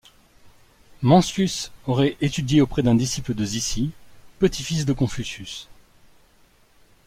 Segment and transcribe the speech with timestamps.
[1.03, 3.91] Mencius aurait étudié auprès d'un disciple de Zi Si,
[4.39, 5.67] petit-fils de Confucius.